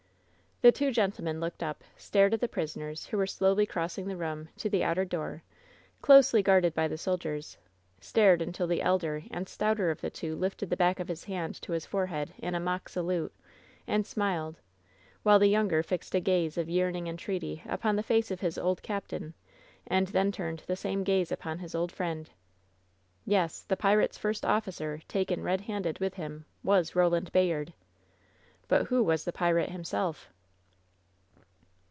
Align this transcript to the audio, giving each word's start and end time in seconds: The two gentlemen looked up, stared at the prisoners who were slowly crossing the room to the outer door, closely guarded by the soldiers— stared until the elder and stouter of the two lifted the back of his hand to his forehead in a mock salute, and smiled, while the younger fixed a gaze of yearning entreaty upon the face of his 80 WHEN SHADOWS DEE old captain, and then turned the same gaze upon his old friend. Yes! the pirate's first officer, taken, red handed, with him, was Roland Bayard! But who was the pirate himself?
The 0.63 0.71
two 0.71 0.91
gentlemen 0.91 1.39
looked 1.39 1.63
up, 1.63 1.83
stared 1.97 2.35
at 2.35 2.39
the 2.39 2.47
prisoners 2.47 3.07
who 3.07 3.17
were 3.17 3.25
slowly 3.25 3.65
crossing 3.65 4.07
the 4.07 4.15
room 4.15 4.49
to 4.57 4.69
the 4.69 4.83
outer 4.83 5.03
door, 5.03 5.41
closely 6.03 6.43
guarded 6.43 6.75
by 6.75 6.87
the 6.87 6.99
soldiers— 6.99 7.57
stared 7.99 8.43
until 8.43 8.67
the 8.67 8.83
elder 8.83 9.23
and 9.31 9.49
stouter 9.49 9.89
of 9.89 10.01
the 10.01 10.11
two 10.11 10.35
lifted 10.35 10.69
the 10.69 10.77
back 10.77 10.99
of 10.99 11.07
his 11.07 11.23
hand 11.23 11.59
to 11.63 11.71
his 11.71 11.87
forehead 11.87 12.35
in 12.37 12.53
a 12.53 12.59
mock 12.59 12.89
salute, 12.89 13.33
and 13.87 14.05
smiled, 14.05 14.59
while 15.23 15.39
the 15.39 15.47
younger 15.49 15.81
fixed 15.81 16.13
a 16.13 16.19
gaze 16.19 16.59
of 16.59 16.69
yearning 16.69 17.07
entreaty 17.07 17.63
upon 17.65 17.95
the 17.95 18.03
face 18.03 18.29
of 18.29 18.41
his 18.41 18.55
80 18.59 18.61
WHEN 18.61 18.61
SHADOWS 18.61 18.61
DEE 18.61 18.67
old 18.67 18.83
captain, 18.83 19.33
and 19.87 20.07
then 20.09 20.31
turned 20.31 20.59
the 20.67 20.75
same 20.75 21.03
gaze 21.03 21.31
upon 21.31 21.57
his 21.57 21.73
old 21.73 21.91
friend. 21.91 22.29
Yes! 23.25 23.63
the 23.63 23.75
pirate's 23.77 24.19
first 24.19 24.45
officer, 24.45 25.01
taken, 25.07 25.41
red 25.41 25.61
handed, 25.61 25.97
with 25.97 26.13
him, 26.13 26.45
was 26.63 26.95
Roland 26.95 27.31
Bayard! 27.31 27.73
But 28.67 28.85
who 28.89 29.01
was 29.03 29.25
the 29.25 29.33
pirate 29.33 29.71
himself? 29.71 30.29